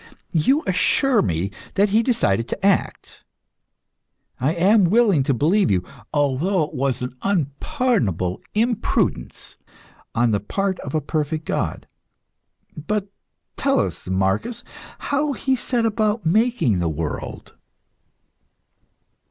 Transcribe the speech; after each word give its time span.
You 0.33 0.63
assure 0.65 1.21
me 1.21 1.51
that 1.75 1.89
He 1.89 2.01
decided 2.01 2.47
to 2.47 2.65
act. 2.65 3.21
I 4.39 4.53
am 4.55 4.85
willing 4.85 5.21
to 5.21 5.31
believe 5.31 5.69
you, 5.69 5.83
although 6.11 6.63
it 6.63 6.73
was 6.73 7.03
an 7.03 7.15
unpardonable 7.21 8.41
imprudence 8.55 9.57
on 10.15 10.31
the 10.31 10.39
part 10.39 10.79
of 10.79 10.95
a 10.95 11.01
perfect 11.01 11.45
God. 11.45 11.85
But 12.75 13.09
tell 13.57 13.79
us, 13.79 14.07
Marcus, 14.09 14.63
how 14.97 15.33
He 15.33 15.55
set 15.55 15.85
about 15.85 16.25
making 16.25 16.79
the 16.79 16.89
world. 16.89 17.53